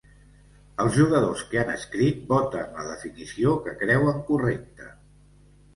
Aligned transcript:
Els 0.85 0.95
jugadors 0.99 1.43
que 1.51 1.59
han 1.63 1.69
escrit 1.75 2.25
voten 2.33 2.75
la 2.79 2.87
definició 2.89 3.55
que 3.69 3.79
creuen 3.85 4.21
correcta. 4.33 4.95